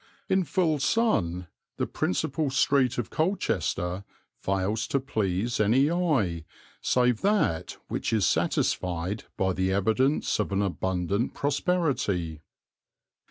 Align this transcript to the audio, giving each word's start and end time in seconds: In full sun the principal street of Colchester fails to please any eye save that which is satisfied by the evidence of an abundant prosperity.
In 0.29 0.45
full 0.45 0.79
sun 0.79 1.45
the 1.77 1.85
principal 1.85 2.49
street 2.49 2.97
of 2.97 3.11
Colchester 3.11 4.03
fails 4.35 4.87
to 4.87 4.99
please 4.99 5.59
any 5.59 5.91
eye 5.91 6.43
save 6.81 7.21
that 7.21 7.77
which 7.87 8.11
is 8.11 8.25
satisfied 8.25 9.25
by 9.37 9.53
the 9.53 9.71
evidence 9.71 10.39
of 10.39 10.51
an 10.51 10.63
abundant 10.63 11.35
prosperity. 11.35 12.41